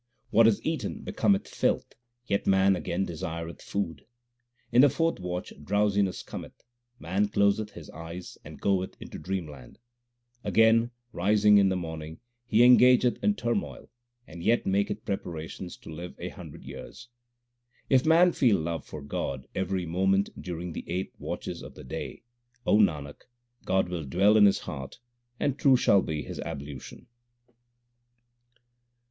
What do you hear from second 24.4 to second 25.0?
his heart